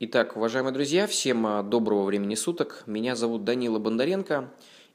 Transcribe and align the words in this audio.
Итак, 0.00 0.36
уважаемые 0.36 0.72
друзья, 0.72 1.08
всем 1.08 1.44
а, 1.44 1.64
доброго 1.64 2.04
времени 2.04 2.36
суток. 2.36 2.84
Меня 2.86 3.16
зовут 3.16 3.42
Данила 3.42 3.80
Бондаренко. 3.80 4.48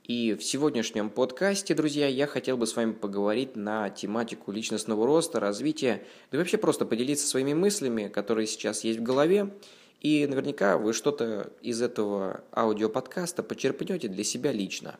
И 0.06 0.33
в 0.33 0.42
сегодняшнем 0.46 1.10
подкасте, 1.10 1.76
друзья, 1.76 2.08
я 2.08 2.25
хотел 2.25 2.56
бы 2.56 2.66
с 2.66 2.74
вами 2.77 2.93
поговорить 2.93 3.58
на 3.58 3.89
тематику 3.89 4.53
личностного 4.53 5.05
роста, 5.05 5.42
развития, 5.42 6.05
да 6.31 6.37
и 6.37 6.39
вообще 6.39 6.58
просто 6.58 6.85
поделиться 6.85 7.27
своими 7.27 7.53
мыслями, 7.53 8.07
которые 8.07 8.47
сейчас 8.47 8.86
есть 8.86 9.00
в 9.00 9.04
голове. 9.04 9.54
И 10.00 10.25
наверняка 10.25 10.77
вы 10.77 10.93
что-то 10.93 11.51
из 11.61 11.81
этого 11.81 12.45
аудиоподкаста 12.55 13.43
почерпнете 13.43 14.07
для 14.07 14.23
себя 14.23 14.54
лично. 14.54 14.95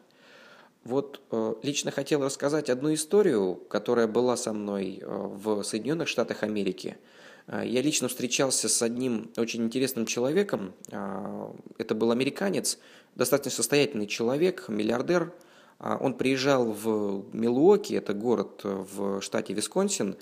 Вот 0.83 1.21
э, 1.31 1.54
лично 1.63 1.91
хотел 1.91 2.25
рассказать 2.25 2.70
одну 2.70 2.93
историю, 2.93 3.55
которая 3.55 4.07
была 4.07 4.35
со 4.35 4.51
мной 4.51 4.99
э, 5.01 5.05
в 5.07 5.63
Соединенных 5.63 6.09
Штатах 6.09 6.43
Америки– 6.43 6.97
я 7.48 7.82
лично 7.82 8.07
встречался 8.07 8.70
с 8.70 8.82
одним 8.82 9.32
очень 9.36 9.64
интересным 9.64 10.05
человеком. 10.05 10.73
Э, 10.92 11.47
это 11.78 11.93
был 11.93 12.11
американец, 12.11 12.79
достаточно 13.15 13.51
состоятельный 13.51 14.07
человек, 14.07 14.65
миллиардер. 14.70 15.34
Э, 15.79 15.98
он 16.00 16.14
приезжал 16.14 16.71
в 16.71 17.25
Милуоки, 17.34 17.93
это 17.93 18.14
город 18.14 18.61
в 18.64 19.21
штате 19.21 19.54
Висконсин, 19.54 20.15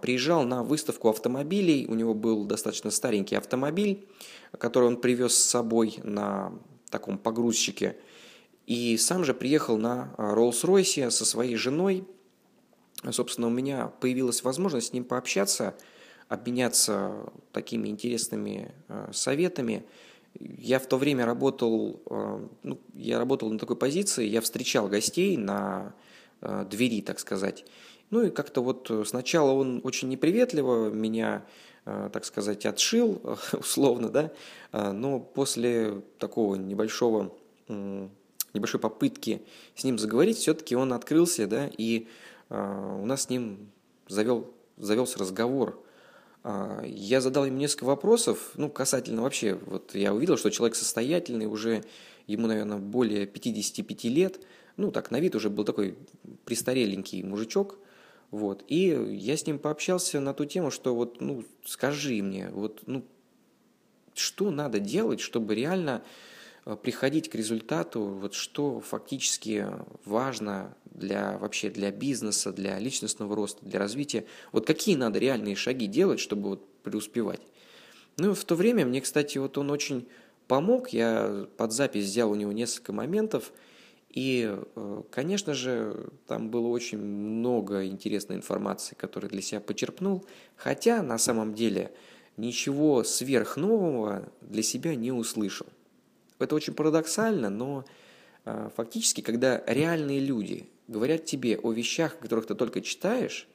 приезжал 0.00 0.44
на 0.44 0.62
выставку 0.62 1.10
автомобилей. 1.10 1.84
У 1.86 1.94
него 1.94 2.14
был 2.14 2.46
достаточно 2.46 2.90
старенький 2.90 3.36
автомобиль, 3.36 4.08
который 4.56 4.88
он 4.88 4.96
привез 4.96 5.34
с 5.34 5.44
собой 5.44 5.98
на 6.02 6.54
таком 6.88 7.18
погрузчике. 7.18 7.98
И 8.64 8.96
сам 8.96 9.24
же 9.24 9.34
приехал 9.34 9.76
на 9.76 10.14
Роллс-Ройсе 10.16 11.10
со 11.10 11.26
своей 11.26 11.56
женой. 11.56 12.06
Собственно, 13.10 13.48
у 13.48 13.50
меня 13.50 13.92
появилась 14.00 14.42
возможность 14.42 14.86
с 14.86 14.92
ним 14.94 15.04
пообщаться– 15.04 15.74
обменяться 16.28 17.12
такими 17.52 17.88
интересными 17.88 18.72
э, 18.88 19.10
советами. 19.12 19.84
Я 20.38 20.78
в 20.78 20.86
то 20.86 20.98
время 20.98 21.24
работал, 21.24 22.00
э, 22.08 22.46
ну, 22.62 22.78
я 22.94 23.18
работал 23.18 23.50
на 23.50 23.58
такой 23.58 23.76
позиции, 23.76 24.26
я 24.26 24.40
встречал 24.40 24.88
гостей 24.88 25.36
на 25.36 25.94
э, 26.42 26.66
двери, 26.70 27.00
так 27.00 27.18
сказать. 27.18 27.64
Ну 28.10 28.22
и 28.26 28.30
как-то 28.30 28.62
вот 28.62 28.90
сначала 29.06 29.52
он 29.52 29.80
очень 29.84 30.08
неприветливо 30.08 30.88
меня, 30.88 31.44
так 31.84 32.24
сказать, 32.24 32.64
отшил, 32.64 33.20
условно, 33.52 34.08
да, 34.08 34.32
но 34.72 35.20
после 35.20 36.00
такого 36.18 36.54
небольшого, 36.54 37.34
небольшой 37.68 38.80
попытки 38.80 39.42
с 39.74 39.84
ним 39.84 39.98
заговорить, 39.98 40.38
все-таки 40.38 40.74
он 40.74 40.94
открылся, 40.94 41.46
да, 41.46 41.70
и 41.76 42.06
у 42.48 43.04
нас 43.04 43.24
с 43.24 43.28
ним 43.28 43.70
завел, 44.08 44.54
завелся 44.78 45.18
разговор 45.18 45.78
я 46.44 47.20
задал 47.20 47.46
ему 47.46 47.58
несколько 47.58 47.84
вопросов, 47.84 48.52
ну, 48.54 48.70
касательно 48.70 49.22
вообще, 49.22 49.54
вот 49.54 49.94
я 49.94 50.14
увидел, 50.14 50.36
что 50.36 50.50
человек 50.50 50.76
состоятельный, 50.76 51.46
уже 51.46 51.84
ему, 52.26 52.46
наверное, 52.46 52.78
более 52.78 53.26
55 53.26 54.04
лет, 54.04 54.40
ну, 54.76 54.90
так, 54.92 55.10
на 55.10 55.20
вид 55.20 55.34
уже 55.34 55.50
был 55.50 55.64
такой 55.64 55.98
престареленький 56.44 57.22
мужичок, 57.22 57.78
вот, 58.30 58.64
и 58.68 58.88
я 59.10 59.36
с 59.36 59.46
ним 59.46 59.58
пообщался 59.58 60.20
на 60.20 60.34
ту 60.34 60.44
тему, 60.44 60.70
что 60.70 60.94
вот, 60.94 61.20
ну, 61.20 61.44
скажи 61.64 62.22
мне, 62.22 62.50
вот, 62.50 62.82
ну, 62.86 63.04
что 64.14 64.50
надо 64.50 64.78
делать, 64.78 65.20
чтобы 65.20 65.54
реально 65.54 66.02
приходить 66.76 67.30
к 67.30 67.34
результату, 67.34 68.02
вот 68.02 68.34
что 68.34 68.80
фактически 68.80 69.66
важно 70.04 70.76
для 70.84 71.38
вообще 71.38 71.70
для 71.70 71.90
бизнеса, 71.90 72.52
для 72.52 72.78
личностного 72.78 73.34
роста, 73.34 73.64
для 73.64 73.78
развития. 73.78 74.26
Вот 74.52 74.66
какие 74.66 74.96
надо 74.96 75.18
реальные 75.18 75.56
шаги 75.56 75.86
делать, 75.86 76.20
чтобы 76.20 76.50
вот 76.50 76.82
преуспевать. 76.82 77.40
Ну, 78.18 78.34
в 78.34 78.44
то 78.44 78.54
время 78.54 78.84
мне, 78.84 79.00
кстати, 79.00 79.38
вот 79.38 79.56
он 79.58 79.70
очень 79.70 80.08
помог. 80.48 80.90
Я 80.90 81.46
под 81.56 81.72
запись 81.72 82.06
взял 82.06 82.30
у 82.30 82.34
него 82.34 82.52
несколько 82.52 82.92
моментов. 82.92 83.52
И, 84.10 84.56
э, 84.74 85.02
конечно 85.10 85.54
же, 85.54 86.10
там 86.26 86.50
было 86.50 86.66
очень 86.68 86.98
много 86.98 87.86
интересной 87.86 88.36
информации, 88.36 88.94
которую 88.94 89.30
для 89.30 89.42
себя 89.42 89.60
почерпнул. 89.60 90.24
Хотя, 90.56 91.02
на 91.02 91.18
самом 91.18 91.54
деле, 91.54 91.92
ничего 92.36 93.04
сверхнового 93.04 94.32
для 94.40 94.62
себя 94.62 94.96
не 94.96 95.12
услышал. 95.12 95.66
Это 96.38 96.54
очень 96.54 96.74
парадоксально, 96.74 97.50
но 97.50 97.84
э, 98.44 98.70
фактически, 98.76 99.20
когда 99.20 99.62
реальные 99.66 100.20
люди 100.20 100.68
говорят 100.86 101.24
тебе 101.24 101.58
о 101.58 101.72
вещах, 101.72 102.18
которых 102.18 102.46
ты 102.46 102.54
только 102.54 102.80
читаешь, 102.80 103.48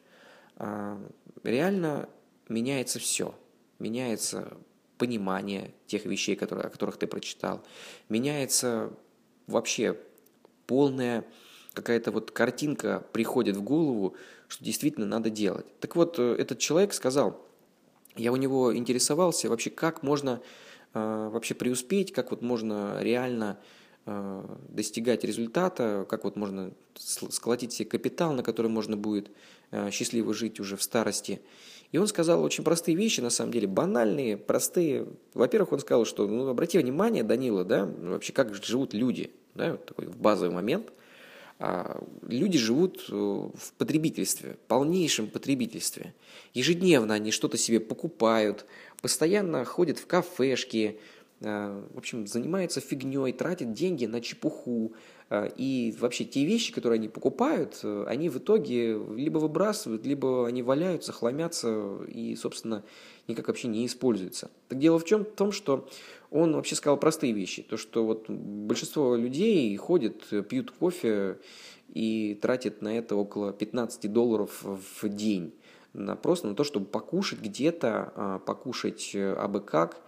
э, 0.57 0.97
реально 1.44 2.09
меняется 2.49 2.99
все. 2.99 3.35
Меняется 3.79 4.57
понимание 4.97 5.73
тех 5.88 6.05
вещей, 6.05 6.35
которые, 6.35 6.67
о 6.67 6.69
которых 6.69 6.97
ты 6.97 7.07
прочитал. 7.07 7.63
Меняется 8.09 8.94
вообще 9.47 9.97
полная 10.67 11.25
какая-то 11.73 12.11
вот 12.11 12.31
картинка 12.31 13.03
приходит 13.11 13.57
в 13.57 13.63
голову, 13.63 14.15
что 14.47 14.63
действительно 14.63 15.05
надо 15.05 15.29
делать. 15.29 15.65
Так 15.79 15.95
вот, 15.95 16.19
э, 16.19 16.35
этот 16.38 16.59
человек 16.59 16.94
сказал, 16.94 17.45
я 18.15 18.31
у 18.31 18.35
него 18.35 18.75
интересовался 18.75 19.50
вообще, 19.50 19.69
как 19.71 20.03
можно 20.03 20.41
вообще 20.93 21.55
преуспеть, 21.55 22.11
как 22.11 22.31
вот 22.31 22.41
можно 22.41 22.97
реально 23.01 23.59
э, 24.05 24.45
достигать 24.69 25.23
результата, 25.23 26.05
как 26.09 26.23
вот 26.23 26.35
можно 26.35 26.71
сколотить 26.95 27.73
себе 27.73 27.89
капитал, 27.89 28.33
на 28.33 28.43
который 28.43 28.69
можно 28.69 28.97
будет 28.97 29.31
э, 29.71 29.89
счастливо 29.91 30.33
жить 30.33 30.59
уже 30.59 30.77
в 30.77 30.83
старости. 30.83 31.41
И 31.91 31.97
он 31.97 32.07
сказал 32.07 32.43
очень 32.43 32.63
простые 32.63 32.95
вещи, 32.95 33.21
на 33.21 33.29
самом 33.29 33.51
деле, 33.51 33.67
банальные, 33.67 34.37
простые. 34.37 35.07
Во-первых, 35.33 35.73
он 35.73 35.79
сказал, 35.79 36.05
что, 36.05 36.27
ну, 36.27 36.47
обрати 36.47 36.79
внимание, 36.79 37.23
Данила, 37.23 37.63
да, 37.63 37.85
вообще 37.85 38.33
как 38.33 38.53
живут 38.55 38.93
люди, 38.93 39.31
да, 39.53 39.71
вот 39.71 39.85
такой 39.85 40.07
базовый 40.07 40.53
момент. 40.53 40.91
А, 41.59 42.03
люди 42.27 42.57
живут 42.57 43.07
в 43.09 43.73
потребительстве, 43.77 44.57
полнейшем 44.67 45.27
потребительстве. 45.27 46.13
Ежедневно 46.53 47.13
они 47.13 47.31
что-то 47.31 47.57
себе 47.57 47.79
покупают, 47.79 48.65
постоянно 49.01 49.63
ходит 49.65 49.99
в 49.99 50.07
кафешки, 50.07 50.97
э, 50.97 51.22
в 51.43 51.97
общем, 51.97 52.25
занимается 52.25 52.79
фигней, 52.79 53.33
тратит 53.33 53.73
деньги 53.73 54.05
на 54.05 54.21
чепуху. 54.21 54.93
Э, 55.29 55.49
и 55.57 55.93
вообще 55.99 56.23
те 56.23 56.45
вещи, 56.45 56.71
которые 56.71 56.99
они 56.99 57.09
покупают, 57.09 57.79
э, 57.83 58.05
они 58.07 58.29
в 58.29 58.37
итоге 58.37 58.97
либо 59.15 59.39
выбрасывают, 59.39 60.05
либо 60.05 60.47
они 60.47 60.63
валяются, 60.63 61.11
хламятся 61.11 61.99
и, 62.07 62.35
собственно, 62.35 62.83
никак 63.27 63.49
вообще 63.49 63.67
не 63.67 63.85
используются. 63.85 64.51
Так 64.69 64.79
дело 64.79 64.99
в 64.99 65.05
чем? 65.05 65.25
В 65.25 65.31
том, 65.31 65.51
что 65.51 65.89
он 66.31 66.55
вообще 66.55 66.75
сказал 66.75 66.97
простые 66.97 67.33
вещи. 67.33 67.61
То, 67.61 67.77
что 67.77 68.05
вот 68.05 68.29
большинство 68.29 69.15
людей 69.15 69.75
ходят, 69.75 70.23
пьют 70.47 70.71
кофе 70.71 71.39
и 71.93 72.39
тратят 72.41 72.81
на 72.81 72.97
это 72.97 73.15
около 73.15 73.51
15 73.51 74.11
долларов 74.11 74.63
в 74.63 75.09
день 75.09 75.53
на, 75.93 76.15
просто 76.15 76.47
на 76.47 76.55
то, 76.55 76.63
чтобы 76.63 76.87
покушать 76.87 77.39
где-то, 77.39 78.11
а, 78.15 78.39
покушать 78.39 79.11
э, 79.13 79.33
абы 79.33 79.61
как. 79.61 80.01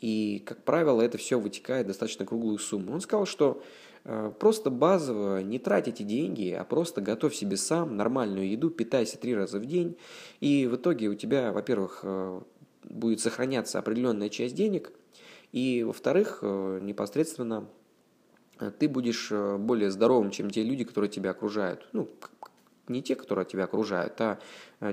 И, 0.00 0.42
как 0.46 0.64
правило, 0.64 1.02
это 1.02 1.18
все 1.18 1.38
вытекает 1.38 1.86
достаточно 1.86 2.24
круглую 2.24 2.58
сумму. 2.58 2.94
Он 2.94 3.00
сказал, 3.00 3.26
что 3.26 3.62
э, 4.04 4.32
просто 4.38 4.70
базово 4.70 5.42
не 5.42 5.58
тратите 5.58 6.04
деньги, 6.04 6.50
а 6.50 6.64
просто 6.64 7.00
готовь 7.00 7.34
себе 7.34 7.56
сам 7.56 7.96
нормальную 7.96 8.48
еду, 8.48 8.70
питайся 8.70 9.18
три 9.18 9.34
раза 9.34 9.58
в 9.58 9.66
день. 9.66 9.96
И 10.40 10.66
в 10.66 10.76
итоге 10.76 11.08
у 11.08 11.14
тебя, 11.14 11.52
во-первых, 11.52 12.00
э, 12.02 12.40
будет 12.84 13.20
сохраняться 13.20 13.78
определенная 13.78 14.30
часть 14.30 14.54
денег, 14.54 14.90
и, 15.52 15.82
во-вторых, 15.82 16.42
непосредственно 16.42 17.66
ты 18.78 18.88
будешь 18.88 19.30
более 19.30 19.90
здоровым, 19.90 20.30
чем 20.30 20.48
те 20.48 20.62
люди, 20.62 20.84
которые 20.84 21.10
тебя 21.10 21.32
окружают. 21.32 21.88
Ну, 21.92 22.08
не 22.90 23.02
те, 23.02 23.14
которые 23.14 23.46
тебя 23.46 23.64
окружают, 23.64 24.20
а, 24.20 24.38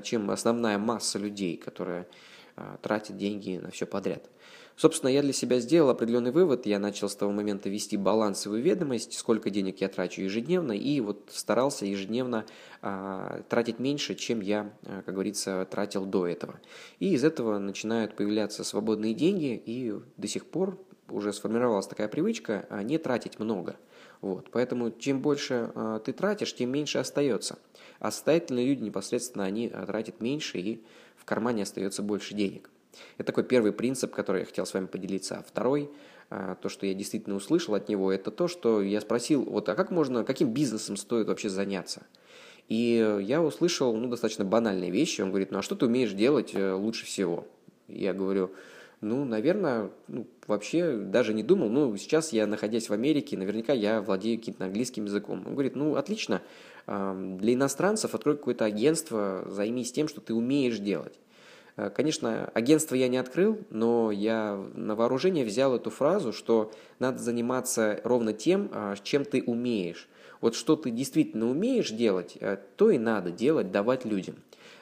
чем 0.01 0.29
основная 0.31 0.78
масса 0.78 1.19
людей, 1.19 1.57
которая 1.57 2.07
а, 2.56 2.78
тратит 2.81 3.18
деньги 3.18 3.59
на 3.62 3.72
все 3.72 3.85
подряд. 3.85 4.29
Собственно, 4.78 5.10
я 5.10 5.24
для 5.24 5.34
себя 5.34 5.60
сделал 5.60 5.90
определенный 5.90 6.30
вывод. 6.30 6.68
Я 6.68 6.78
начал 6.78 7.10
с 7.10 7.16
того 7.16 7.31
момента 7.31 7.68
вести 7.68 7.98
балансовую 7.98 8.62
ведомость, 8.62 9.18
сколько 9.18 9.50
денег 9.50 9.81
я 9.81 9.88
трачу 9.88 10.22
ежедневно, 10.22 10.72
и 10.72 11.01
вот 11.01 11.31
старался 11.34 11.88
ежедневно 11.88 12.46
а, 12.84 13.42
тратить 13.50 13.80
меньше, 13.80 14.13
чем 14.13 14.40
я, 14.40 14.72
а, 14.84 15.01
как 15.01 15.16
говорится, 15.16 15.68
тратил 15.69 16.06
до 16.06 16.28
этого. 16.28 16.60
И 17.00 17.13
из 17.13 17.24
этого 17.24 17.57
начинают 17.57 18.16
появляться 18.16 18.63
свободные 18.63 19.16
деньги, 19.16 19.60
и 19.66 19.96
до 20.16 20.28
сих 20.28 20.46
пор 20.46 20.80
уже 21.10 21.34
сформировалась 21.34 21.88
такая 21.88 22.07
привычка 22.07 22.68
а, 22.69 22.84
не 22.84 23.00
тратить 23.00 23.40
много. 23.40 23.78
Вот. 24.22 24.51
Поэтому 24.51 24.92
чем 24.92 25.24
больше 25.24 25.72
а, 25.74 25.98
ты 26.00 26.13
тратишь, 26.13 26.54
тем 26.54 26.69
меньше 26.69 27.00
остается. 27.00 27.57
А 28.00 28.12
состоятельные 28.12 28.68
люди 28.68 28.84
непосредственно 28.84 29.46
они 29.46 29.72
а, 29.74 29.88
тратят 29.88 30.22
меньше 30.22 30.60
и 30.60 30.84
в 31.16 31.25
кармане 31.25 31.63
остается 31.63 32.04
больше 32.04 32.36
денег. 32.36 32.69
Это 33.18 33.28
такой 33.28 33.44
первый 33.44 33.72
принцип, 33.72 34.14
который 34.14 34.42
я 34.42 34.46
хотел 34.46 34.66
с 34.66 34.74
вами 34.74 34.86
поделиться. 34.86 35.38
А 35.38 35.44
второй, 35.44 35.90
а, 36.30 36.56
то, 36.56 36.70
что 36.70 36.86
я 36.86 36.94
действительно 36.94 37.36
услышал 37.36 37.76
от 37.76 37.90
него, 37.90 38.12
это 38.12 38.32
то, 38.32 38.48
что 38.48 38.82
я 38.82 39.02
спросил, 39.02 39.44
вот, 39.44 39.70
а 39.70 39.76
как 39.76 39.92
можно, 39.92 40.24
каким 40.24 40.54
бизнесом 40.54 40.98
стоит 40.98 41.28
вообще 41.28 41.50
заняться? 41.50 42.04
И 42.68 43.20
я 43.22 43.42
услышал 43.42 43.96
ну, 43.96 44.10
достаточно 44.10 44.44
банальные 44.44 44.92
вещи. 44.92 45.22
Он 45.22 45.30
говорит, 45.30 45.52
ну 45.52 45.60
а 45.60 45.62
что 45.62 45.76
ты 45.76 45.86
умеешь 45.86 46.12
делать 46.12 46.52
э, 46.54 46.74
лучше 46.74 47.06
всего? 47.06 47.48
Я 47.88 48.14
говорю, 48.14 48.52
Ну, 49.00 49.26
наверное, 49.26 49.92
ну, 50.08 50.26
вообще 50.48 50.98
даже 50.98 51.34
не 51.34 51.44
думал. 51.44 51.70
Ну, 51.70 51.96
сейчас 51.98 52.34
я, 52.34 52.48
находясь 52.48 52.90
в 52.90 52.94
Америке, 52.94 53.38
наверняка 53.38 53.72
я 53.74 54.02
владею 54.02 54.40
каким-то 54.40 54.66
английским 54.66 55.06
языком. 55.06 55.44
Он 55.46 55.54
говорит, 55.54 55.76
ну, 55.76 55.96
отлично, 55.96 56.42
для 56.88 57.54
иностранцев 57.54 58.16
открой 58.16 58.38
какое-то 58.38 58.66
агентство, 58.66 59.46
займись 59.48 59.92
тем, 59.92 60.08
что 60.08 60.20
ты 60.20 60.34
умеешь 60.34 60.80
делать. 60.80 61.14
Э, 61.77 61.89
конечно, 61.89 62.51
агентство 62.53 62.95
я 62.95 63.07
не 63.07 63.18
открыл, 63.18 63.59
но 63.69 64.12
я 64.12 64.62
на 64.74 64.95
вооружение 64.95 65.45
взял 65.45 65.75
эту 65.75 65.89
фразу, 65.89 66.33
что 66.33 66.71
надо 67.00 67.19
заниматься 67.19 68.01
ровно 68.03 68.33
тем, 68.33 68.69
а, 68.74 68.95
чем 69.01 69.24
ты 69.24 69.44
умеешь. 69.44 70.09
Вот 70.41 70.56
что 70.56 70.75
ты 70.75 70.91
действительно 70.91 71.50
умеешь 71.50 71.91
делать, 71.91 72.38
э, 72.39 72.57
то 72.75 72.89
и 72.89 72.97
надо 72.97 73.31
делать, 73.31 73.71
давать 73.71 74.06
людям. 74.06 74.35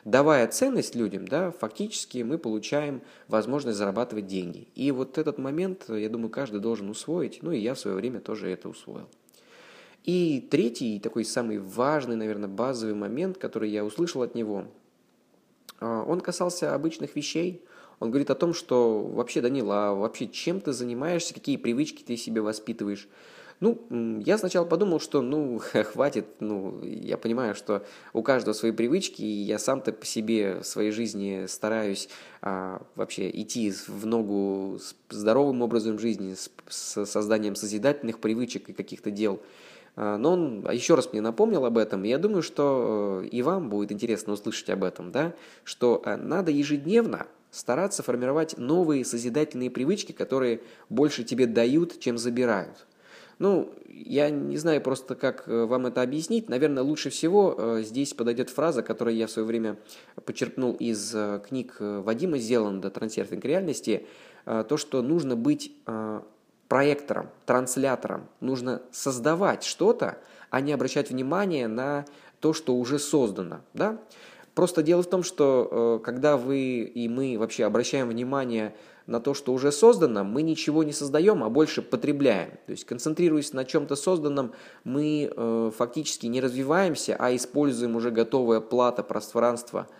Давая 0.06 0.48
ценность 0.48 0.96
людям, 0.96 1.28
да, 1.28 1.52
фактически 1.52 2.20
мы 2.20 2.38
получаем 2.38 3.02
возможность 3.28 3.78
зарабатывать 3.78 4.28
деньги. 4.28 4.68
И 4.76 4.92
вот 4.92 5.18
этот 5.18 5.40
момент, 5.40 5.86
я 5.90 6.10
думаю, 6.10 6.30
каждый 6.30 6.60
должен 6.60 6.90
усвоить, 6.90 7.40
ну 7.42 7.52
и 7.52 7.60
я 7.60 7.74
в 7.74 7.80
свое 7.80 7.98
время 7.98 8.20
тоже 8.20 8.50
это 8.50 8.70
усвоил. 8.70 9.10
И 10.04 10.48
третий, 10.52 11.00
такой 11.00 11.26
самый 11.26 11.58
важный, 11.58 12.16
наверное, 12.16 12.48
базовый 12.48 12.94
момент, 12.94 13.40
который 13.40 13.72
я 13.72 13.84
услышал 13.84 14.22
от 14.22 14.36
него, 14.36 14.68
он 15.80 16.22
касался 16.22 16.74
обычных 16.74 17.16
вещей. 17.16 17.64
Он 18.00 18.10
говорит 18.10 18.30
о 18.30 18.36
том, 18.36 18.54
что 18.54 19.02
вообще, 19.02 19.42
Данила, 19.42 19.90
а 19.90 19.94
вообще 19.94 20.28
чем 20.28 20.60
ты 20.60 20.74
занимаешься, 20.74 21.34
какие 21.34 21.58
привычки 21.58 22.04
ты 22.04 22.18
себе 22.18 22.42
воспитываешь. 22.42 23.08
Ну, 23.62 24.22
я 24.26 24.38
сначала 24.38 24.66
подумал, 24.66 25.00
что, 25.00 25.22
ну, 25.22 25.60
хватит, 25.94 26.26
ну, 26.42 26.84
я 26.84 27.18
понимаю, 27.18 27.56
что 27.56 27.86
у 28.12 28.22
каждого 28.22 28.54
свои 28.54 28.72
привычки, 28.72 29.22
и 29.22 29.44
я 29.44 29.60
сам-то 29.60 29.94
по 29.94 30.06
себе 30.06 30.60
в 30.60 30.66
своей 30.66 30.92
жизни 30.92 31.46
стараюсь 31.48 32.10
а, 32.42 32.82
вообще 32.96 33.30
идти 33.30 33.72
в 33.88 34.06
ногу 34.06 34.78
с 34.80 34.96
здоровым 35.10 35.62
образом 35.62 36.00
жизни, 36.00 36.34
с, 36.34 36.52
с 36.68 37.06
созданием 37.06 37.56
созидательных 37.56 38.20
привычек 38.20 38.70
и 38.70 38.74
каких-то 38.74 39.10
дел. 39.10 39.42
А, 39.96 40.18
но 40.18 40.34
он 40.34 40.68
еще 40.72 40.96
раз 40.96 41.12
мне 41.12 41.22
напомнил 41.22 41.66
об 41.66 41.78
этом, 41.78 42.04
и 42.04 42.10
я 42.10 42.18
думаю, 42.18 42.42
что 42.42 43.22
э, 43.24 43.28
и 43.28 43.42
вам 43.42 43.70
будет 43.70 43.92
интересно 43.92 44.34
услышать 44.34 44.70
об 44.70 44.84
этом, 44.84 45.12
да, 45.12 45.34
что 45.64 46.02
э, 46.06 46.16
надо 46.18 46.52
ежедневно 46.52 47.28
стараться 47.52 48.04
формировать 48.04 48.58
новые 48.58 49.06
созидательные 49.06 49.72
привычки, 49.72 50.12
которые 50.12 50.62
больше 50.90 51.24
тебе 51.24 51.48
дают, 51.48 52.00
чем 52.00 52.18
забирают. 52.18 52.86
Ну, 53.40 53.74
я 53.88 54.30
не 54.30 54.58
знаю 54.58 54.82
просто, 54.82 55.16
как 55.16 55.48
э, 55.48 55.66
вам 55.66 55.86
это 55.86 56.02
объяснить. 56.02 56.50
Наверное, 56.50 56.84
лучше 56.84 57.10
всего 57.10 57.80
здесь 57.82 58.14
подойдет 58.14 58.50
фраза, 58.50 58.84
которую 58.84 59.16
я 59.16 59.28
в 59.28 59.32
свое 59.32 59.48
время 59.48 59.78
почерпнул 60.26 60.74
из 60.74 61.16
книг 61.48 61.78
Вадима 61.80 62.38
Зеланда 62.38 62.90
«Трансерфинг 62.90 63.46
реальности», 63.46 64.06
то, 64.46 64.78
что 64.78 65.02
нужно 65.02 65.36
быть 65.36 65.72
проектором, 66.76 67.30
транслятором. 67.46 68.28
Нужно 68.42 68.82
создавать 68.92 69.64
что-то, 69.64 70.18
а 70.50 70.60
не 70.60 70.74
обращать 70.74 71.10
внимание 71.10 71.70
на 71.70 72.04
то, 72.42 72.52
что 72.52 72.76
уже 72.76 73.00
создано. 73.00 73.62
Да? 73.74 73.98
Просто 74.56 74.84
дело 74.84 75.02
в 75.02 75.10
том, 75.10 75.24
что 75.24 75.70
э, 76.02 76.04
когда 76.04 76.36
вы 76.36 76.82
и 76.82 77.08
мы 77.08 77.38
вообще 77.40 77.64
обращаем 77.64 78.10
внимание 78.10 78.76
на 79.08 79.22
то, 79.22 79.34
что 79.34 79.54
уже 79.54 79.72
создано, 79.72 80.26
мы 80.26 80.42
ничего 80.42 80.84
не 80.84 80.92
создаем, 80.92 81.46
а 81.46 81.50
больше 81.50 81.82
потребляем. 81.82 82.52
То 82.66 82.72
есть, 82.72 82.84
концентрируясь 82.84 83.54
на 83.54 83.64
чем-то 83.64 83.96
созданном, 83.96 84.52
мы 84.84 85.32
э, 85.34 85.72
фактически 85.78 86.28
не 86.28 86.42
развиваемся, 86.42 87.16
а 87.18 87.34
используем 87.34 87.96
уже 87.96 88.12
готовое 88.12 88.60
плата 88.60 89.02
пространство– 89.02 89.88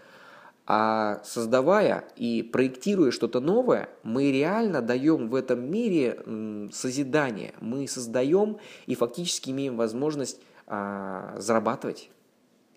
а 0.68 1.22
создавая 1.24 2.06
и 2.16 2.42
проектируя 2.42 3.12
что-то 3.12 3.40
новое, 3.40 3.90
мы 4.04 4.32
реально 4.32 4.82
даем 4.82 5.30
в 5.30 5.36
этом 5.36 5.70
мире 5.70 6.70
созидание. 6.72 7.54
Мы 7.60 7.88
создаем 7.88 8.58
и 8.88 8.96
фактически 8.96 9.52
имеем 9.52 9.78
возможность 9.78 10.42
а, 10.66 11.36
зарабатывать. 11.38 12.10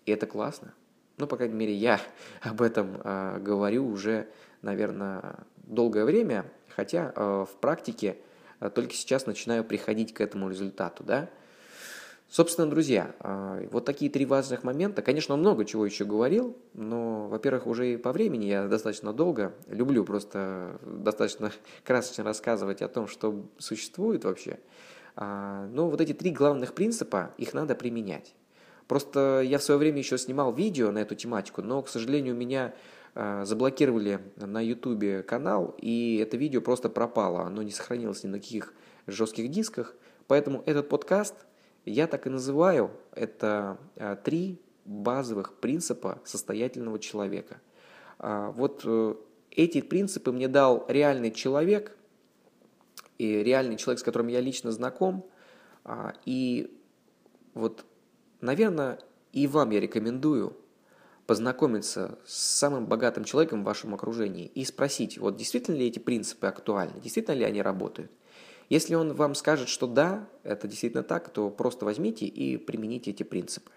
И 0.05 0.11
это 0.11 0.27
классно. 0.27 0.73
Ну, 1.17 1.27
по 1.27 1.35
крайней 1.35 1.55
мере, 1.55 1.73
я 1.73 1.99
об 2.41 2.61
этом 2.61 3.01
а, 3.03 3.39
говорю 3.39 3.87
уже, 3.87 4.27
наверное, 4.61 5.37
долгое 5.57 6.05
время, 6.05 6.45
хотя 6.75 7.11
а, 7.15 7.45
в 7.45 7.55
практике 7.59 8.17
а, 8.59 8.69
только 8.69 8.93
сейчас 8.93 9.25
начинаю 9.25 9.63
приходить 9.63 10.13
к 10.13 10.21
этому 10.21 10.49
результату, 10.49 11.03
да. 11.03 11.29
Собственно, 12.31 12.69
друзья, 12.69 13.15
а, 13.21 13.59
вот 13.71 13.85
такие 13.85 14.11
три 14.11 14.23
важных 14.23 14.63
момента. 14.63 15.01
Конечно, 15.01 15.33
он 15.33 15.39
много 15.39 15.65
чего 15.65 15.83
еще 15.83 16.05
говорил, 16.05 16.55
но, 16.75 17.27
во-первых, 17.27 17.65
уже 17.65 17.93
и 17.93 17.97
по 17.97 18.11
времени 18.11 18.45
я 18.45 18.67
достаточно 18.67 19.13
долго 19.13 19.55
люблю 19.67 20.05
просто 20.05 20.79
достаточно 20.85 21.51
красочно 21.83 22.23
рассказывать 22.23 22.83
о 22.83 22.87
том, 22.87 23.07
что 23.07 23.47
существует 23.57 24.25
вообще. 24.25 24.59
А, 25.15 25.65
но 25.71 25.89
вот 25.89 26.01
эти 26.01 26.13
три 26.13 26.29
главных 26.29 26.75
принципа, 26.75 27.33
их 27.39 27.55
надо 27.55 27.73
применять. 27.73 28.35
Просто 28.87 29.41
я 29.43 29.57
в 29.57 29.63
свое 29.63 29.79
время 29.79 29.97
еще 29.97 30.19
снимал 30.19 30.53
видео 30.53 30.91
на 30.91 30.99
эту 30.99 31.15
тематику, 31.15 31.63
но, 31.63 31.81
к 31.81 31.89
сожалению, 31.89 32.35
меня 32.35 32.75
а, 33.15 33.43
заблокировали 33.43 34.19
на 34.35 34.61
YouTube 34.61 35.25
канал, 35.25 35.73
и 35.79 36.17
это 36.17 36.37
видео 36.37 36.61
просто 36.61 36.89
пропало. 36.89 37.41
Оно 37.41 37.63
не 37.63 37.71
сохранилось 37.71 38.23
ни 38.23 38.27
на 38.27 38.37
каких 38.37 38.75
жестких 39.07 39.49
дисках. 39.49 39.95
Поэтому 40.27 40.61
этот 40.67 40.89
подкаст– 40.89 41.33
я 41.91 42.07
так 42.07 42.27
и 42.27 42.29
называю 42.29 42.91
это 43.13 43.77
а, 43.95 44.15
три 44.15 44.61
базовых 44.85 45.59
принципа 45.59 46.21
состоятельного 46.25 46.99
человека. 46.99 47.61
А, 48.17 48.51
вот 48.51 48.81
э, 48.85 49.15
эти 49.51 49.81
принципы 49.81 50.31
мне 50.31 50.47
дал 50.47 50.85
реальный 50.87 51.31
человек, 51.31 51.95
и 53.17 53.43
реальный 53.43 53.75
человек, 53.75 53.99
с 53.99 54.03
которым 54.03 54.27
я 54.27 54.39
лично 54.39 54.71
знаком. 54.71 55.29
А, 55.83 56.13
и 56.25 56.75
вот, 57.53 57.85
наверное, 58.41 58.99
и 59.33 59.47
вам 59.47 59.69
я 59.71 59.79
рекомендую 59.79 60.55
познакомиться 61.27 62.17
с 62.25 62.33
самым 62.33 62.87
богатым 62.87 63.23
человеком 63.23 63.61
в 63.61 63.65
вашем 63.65 63.93
окружении 63.93 64.47
и 64.47 64.65
спросить, 64.65 65.17
вот 65.19 65.37
действительно 65.37 65.75
ли 65.75 65.87
эти 65.87 65.99
принципы 65.99 66.47
актуальны, 66.47 66.99
действительно 66.99 67.35
ли 67.35 67.43
они 67.43 67.61
работают. 67.61 68.11
Если 68.69 68.93
он 68.93 69.13
вам 69.13 69.33
скажет, 69.33 69.67
что 69.67 69.87
да, 69.87 70.27
это 70.43 70.67
действительно 70.67 71.03
так, 71.03 71.29
то 71.29 71.49
просто 71.49 71.85
возьмите 71.85 72.25
и 72.25 72.55
примените 72.57 73.11
эти 73.11 73.23
принципы. 73.23 73.71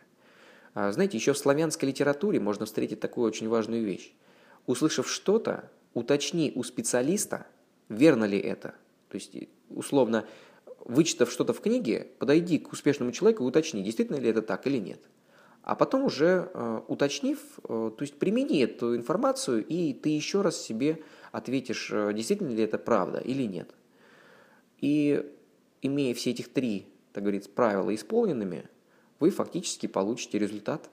А, 0.74 0.92
знаете, 0.92 1.16
еще 1.16 1.32
в 1.32 1.38
славянской 1.38 1.88
литературе 1.88 2.40
можно 2.40 2.66
встретить 2.66 3.00
такую 3.00 3.26
очень 3.26 3.48
важную 3.48 3.84
вещь. 3.84 4.12
Услышав 4.66 5.08
что-то, 5.08 5.70
уточни 5.94 6.52
у 6.54 6.62
специалиста, 6.62 7.46
верно 7.88 8.24
ли 8.24 8.38
это. 8.38 8.74
То 9.08 9.16
есть, 9.16 9.34
условно, 9.70 10.26
вычитав 10.84 11.30
что-то 11.30 11.52
в 11.52 11.61
книге, 11.61 12.08
подойди 12.18 12.58
к 12.58 12.72
успешному 12.72 13.12
человеку 13.12 13.44
и 13.44 13.46
уточни, 13.46 13.82
действительно 13.82 14.16
ли 14.16 14.28
это 14.28 14.42
так 14.42 14.66
или 14.66 14.78
нет. 14.78 15.00
А 15.62 15.75
потом 15.75 16.04
уже 16.04 16.50
э, 16.52 16.80
уточнив, 16.88 17.38
э, 17.64 17.90
то 17.96 17.96
есть 18.00 18.18
примени 18.18 18.64
эту 18.64 18.96
информацию, 18.96 19.64
и 19.64 19.92
ты 19.92 20.08
еще 20.08 20.42
раз 20.42 20.61
себе 20.61 21.02
ответишь, 21.30 21.90
э, 21.92 22.12
действительно 22.12 22.50
ли 22.50 22.62
это 22.62 22.78
правда 22.78 23.18
или 23.18 23.44
нет. 23.44 23.70
И 24.82 25.24
имея 25.80 26.12
все 26.12 26.30
этих 26.32 26.52
три, 26.52 26.88
так 27.12 27.22
говорится, 27.22 27.48
правила 27.48 27.94
исполненными, 27.94 28.68
вы 29.20 29.30
фактически 29.30 29.86
получите 29.86 30.38
результат, 30.38 30.90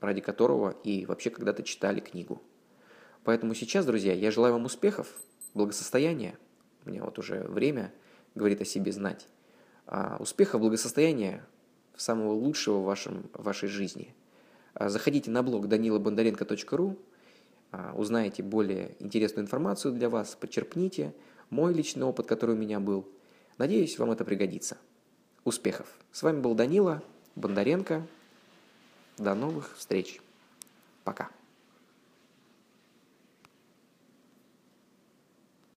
ради 0.00 0.20
которого 0.20 0.70
и 0.82 1.06
вообще 1.06 1.30
когда-то 1.30 1.62
читали 1.62 2.00
книгу. 2.00 2.42
Поэтому 3.22 3.54
сейчас, 3.54 3.86
друзья, 3.86 4.12
я 4.12 4.32
желаю 4.32 4.54
вам 4.54 4.64
успехов, 4.64 5.14
благосостояния. 5.54 6.36
У 6.84 6.90
меня 6.90 7.04
вот 7.04 7.18
уже 7.20 7.44
время 7.44 7.94
говорит 8.34 8.60
о 8.62 8.64
себе 8.64 8.90
знать. 8.90 9.28
А, 9.86 10.16
успехов, 10.18 10.60
благосостояния, 10.60 11.46
самого 11.96 12.32
лучшего 12.32 12.78
в, 12.78 12.84
вашем, 12.84 13.30
в 13.32 13.44
вашей 13.44 13.68
жизни. 13.68 14.12
А, 14.74 14.88
заходите 14.88 15.30
на 15.30 15.44
блог 15.44 15.66
danilabondarenko.ru, 15.66 16.98
а, 17.70 17.92
узнаете 17.94 18.42
более 18.42 18.96
интересную 18.98 19.44
информацию 19.44 19.94
для 19.94 20.08
вас, 20.08 20.34
подчерпните 20.34 21.14
мой 21.48 21.72
личный 21.72 22.06
опыт, 22.06 22.26
который 22.26 22.56
у 22.56 22.58
меня 22.58 22.80
был– 22.80 23.08
Надеюсь, 23.60 23.98
вам 23.98 24.10
это 24.10 24.24
пригодится. 24.24 24.78
Успехов! 25.44 25.86
С 26.12 26.22
вами 26.22 26.40
был 26.40 26.54
Данила 26.54 27.02
Бондаренко. 27.36 28.06
До 29.18 29.34
новых 29.34 29.76
встреч. 29.76 30.18
Пока. 31.04 31.28